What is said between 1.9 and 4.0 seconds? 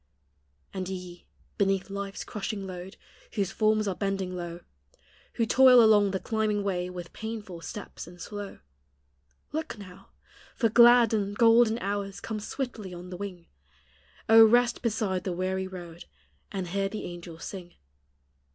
life's crushing load Whoso forms are